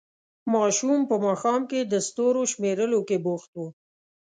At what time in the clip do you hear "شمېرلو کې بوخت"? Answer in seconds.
2.53-3.51